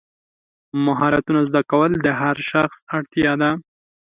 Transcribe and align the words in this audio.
مهارتونه 0.85 1.41
زده 1.49 1.61
کول 1.71 1.91
د 2.05 2.07
هر 2.21 2.35
شخص 2.51 2.77
اړتیا 2.97 3.33
ده. 3.41 3.51